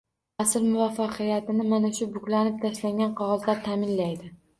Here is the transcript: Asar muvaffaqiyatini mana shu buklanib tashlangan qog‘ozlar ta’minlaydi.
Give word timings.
Asar 0.43 0.61
muvaffaqiyatini 0.67 1.65
mana 1.73 1.91
shu 1.97 2.07
buklanib 2.15 2.57
tashlangan 2.63 3.13
qog‘ozlar 3.21 3.61
ta’minlaydi. 3.69 4.33